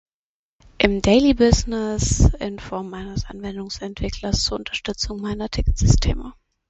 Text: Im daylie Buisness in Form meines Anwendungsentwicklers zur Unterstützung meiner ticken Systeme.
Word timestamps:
Im 0.79 1.03
daylie 1.03 1.35
Buisness 1.35 2.31
in 2.39 2.57
Form 2.57 2.89
meines 2.89 3.25
Anwendungsentwicklers 3.25 4.43
zur 4.45 4.57
Unterstützung 4.57 5.21
meiner 5.21 5.47
ticken 5.47 5.75
Systeme. 5.75 6.33